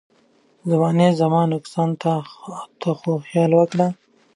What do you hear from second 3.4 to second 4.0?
وکړه.